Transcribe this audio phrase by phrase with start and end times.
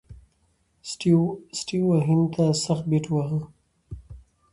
[1.59, 3.39] سټیو وا هند ته سخت بیټ وواهه.